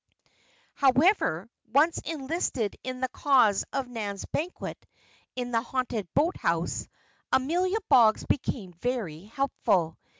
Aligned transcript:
However, 0.73 1.47
once 1.71 1.99
enlisted 2.05 2.75
in 2.83 3.01
the 3.01 3.07
cause 3.09 3.63
of 3.71 3.87
Nan's 3.87 4.25
banquet 4.25 4.83
in 5.35 5.51
the 5.51 5.61
haunted 5.61 6.11
boathouse, 6.15 6.87
Amelia 7.31 7.77
Boggs 7.87 8.25
became 8.25 8.73
very 8.81 9.25
helpful. 9.25 9.99